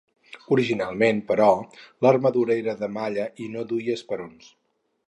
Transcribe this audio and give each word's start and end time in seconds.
Originalment, 0.53 1.19
però 1.27 1.51
l’armadura 2.07 2.59
era 2.65 2.77
de 2.81 2.91
malla 2.99 3.29
i 3.47 3.53
no 3.59 3.69
duia 3.75 3.97
esperons. 4.01 4.53